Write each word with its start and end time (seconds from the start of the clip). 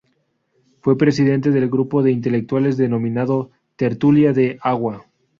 Fue 0.79 0.97
presidente 0.97 1.51
del 1.51 1.69
grupo 1.69 2.01
de 2.01 2.11
intelectuales 2.11 2.75
denominado 2.75 3.51
Tertulia 3.75 4.33
de 4.33 4.57
Agua. 4.63 5.05